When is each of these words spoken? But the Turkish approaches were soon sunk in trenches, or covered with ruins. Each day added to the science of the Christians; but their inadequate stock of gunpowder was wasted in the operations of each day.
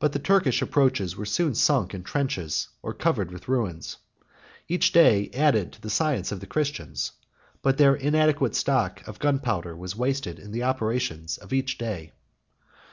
But 0.00 0.12
the 0.12 0.18
Turkish 0.18 0.60
approaches 0.60 1.16
were 1.16 1.24
soon 1.24 1.54
sunk 1.54 1.94
in 1.94 2.02
trenches, 2.02 2.66
or 2.82 2.92
covered 2.92 3.30
with 3.30 3.46
ruins. 3.46 3.98
Each 4.66 4.90
day 4.90 5.30
added 5.32 5.72
to 5.74 5.80
the 5.80 5.88
science 5.88 6.32
of 6.32 6.40
the 6.40 6.48
Christians; 6.48 7.12
but 7.62 7.78
their 7.78 7.94
inadequate 7.94 8.56
stock 8.56 9.06
of 9.06 9.20
gunpowder 9.20 9.76
was 9.76 9.94
wasted 9.94 10.40
in 10.40 10.50
the 10.50 10.64
operations 10.64 11.38
of 11.38 11.52
each 11.52 11.78
day. 11.78 12.10